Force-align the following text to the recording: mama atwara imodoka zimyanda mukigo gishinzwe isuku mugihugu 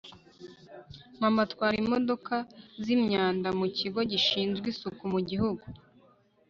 mama 1.21 1.39
atwara 1.45 1.75
imodoka 1.83 2.35
zimyanda 2.83 3.47
mukigo 3.59 3.99
gishinzwe 4.11 4.65
isuku 4.73 5.01
mugihugu 5.13 5.65